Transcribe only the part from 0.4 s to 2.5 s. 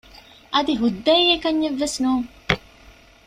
އަދި ހުއްދައީ އެކަންޏެއް ވެސް ނޫން